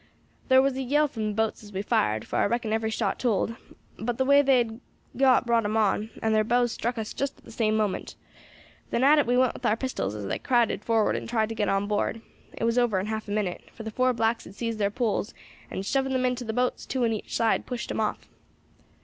[0.49, 3.19] Thar was a yell from the boats as we fired, for I reckon every shot
[3.19, 3.55] told;
[3.99, 4.79] but the way they had
[5.15, 8.15] got brought 'em on, and their bows struck us just at the same moment.
[8.89, 11.55] Then at it we went with our pistols as they crowded forward and tried to
[11.55, 12.19] get on board.
[12.53, 15.35] It was over in half a minute, for the four blacks had seized their poles,
[15.69, 18.27] and, shoving them into the boats, two on each side, pushed 'em off.